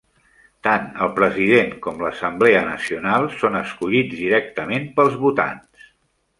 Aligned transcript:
Tant 0.67 0.87
el 1.07 1.11
president 1.19 1.75
com 1.83 2.01
l'Assemblea 2.05 2.65
Nacional 2.71 3.29
són 3.43 3.61
escollits 3.63 4.19
directament 4.25 4.93
pels 4.99 5.23
votants. 5.29 5.89